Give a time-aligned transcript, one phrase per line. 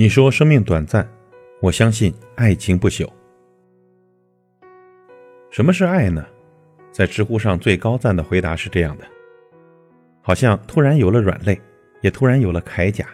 [0.00, 1.04] 你说生命短暂，
[1.60, 3.04] 我相信爱情不朽。
[5.50, 6.24] 什么是爱呢？
[6.92, 9.04] 在知乎上最高赞的回答是这样的：
[10.22, 11.60] 好像突然有了软肋，
[12.00, 13.08] 也突然有了铠甲。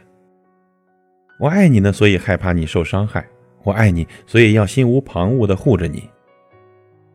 [1.41, 3.23] 我爱你呢，所以害怕你受伤害；
[3.63, 6.07] 我爱你，所以要心无旁骛的护着你。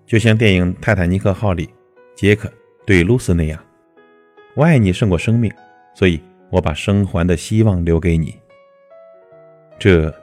[0.04, 1.70] 就像电影《泰坦尼克号》里
[2.16, 2.52] 杰克
[2.88, 3.63] 对露丝那样，
[4.55, 5.54] 我爱你胜过生命，
[5.94, 8.34] 所以我把生还的希望留给你。
[9.80, 10.14] 这，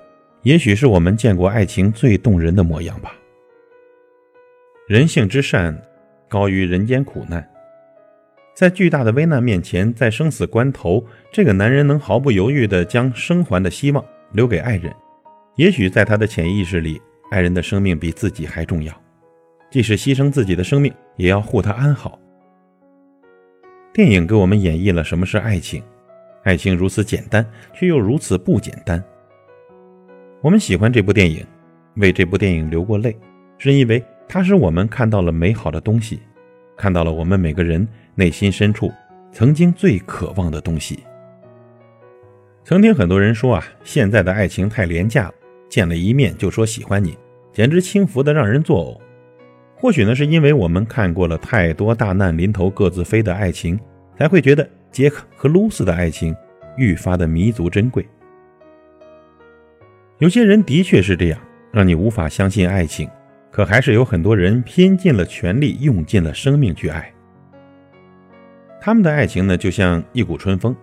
[0.42, 3.14] 也许是我们见过爱情最动人的模样吧。
[4.86, 5.76] 人性之善，
[6.28, 7.44] 高于人间苦难。
[8.54, 14.94] 在巨大的危难面前，在生死关头，这个男人能毫不犹豫地将生还的希望留给爱人。
[15.56, 18.94] 也许在他的潜意识里，爱人的生命比自己还重要，
[19.70, 22.18] 即使牺牲自己的生命，也要护他安好。
[23.92, 25.82] 电影给我们演绎了什么是爱情，
[26.44, 29.02] 爱情如此简单，却又如此不简单。
[30.42, 31.44] 我们喜欢这部电影，
[31.96, 33.16] 为这部电影流过泪，
[33.58, 36.20] 是因为它使我们看到了美好的东西，
[36.76, 37.86] 看到了我们每个人。
[38.18, 38.90] 内心深处
[39.30, 41.00] 曾经最渴望的东西。
[42.64, 45.34] 曾听很多人说啊，现在的爱情太廉价了，
[45.68, 47.14] 见了一面就说喜欢你，
[47.52, 48.98] 简直轻浮的让人作呕。
[49.78, 53.78] 或许呢，是因为我们看过了太多大难临头各自飞的爱情，
[54.18, 56.34] 才会觉得杰克和露丝的爱情
[56.78, 58.06] 愈发的弥足珍贵。
[60.18, 61.38] 有些人的确是这样，
[61.70, 63.06] 让你无法相信爱情，
[63.50, 67.12] 可还是有很多人拼尽了全力，用尽了生命去爱。
[68.80, 70.74] 他们的爱情呢，就像一股春风，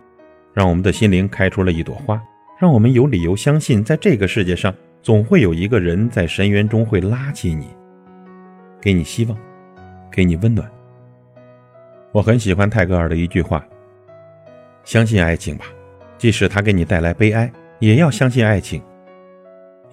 [0.54, 2.22] 让我们的心灵开出了一朵花，
[2.60, 7.70] 让我们有理由相信，在这个世界上，总会有一个人在深渊中会拉起你，
[8.80, 9.36] 给你希望，
[10.12, 10.70] 给你温暖。
[12.12, 13.66] 我很喜欢泰戈尔的一句话
[14.86, 15.66] ：“相信爱情吧，
[16.20, 18.80] 即使它给你带来悲哀，也要相信爱情。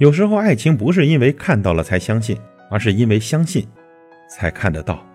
[0.01, 2.35] 有时候，爱情不是因为看到了才相信，
[2.71, 3.69] 而是因为相信，
[4.31, 5.07] 才看得到。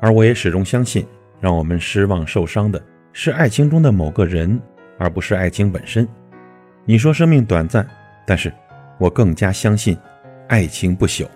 [0.00, 1.06] 而我也始终相信。”
[1.38, 4.58] 让我们失望受伤的是爱情中的某个人，
[4.98, 6.08] 而不是爱情本身。
[6.86, 7.86] 你说生命短暂，
[8.26, 8.50] 但是
[8.98, 9.96] 我更加相信，
[10.48, 11.26] 爱情不朽。